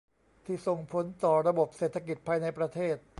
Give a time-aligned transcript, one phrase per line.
[0.45, 2.95] ที่ส่งผลต่อระบบเศรษฐกิจภายในประเทศ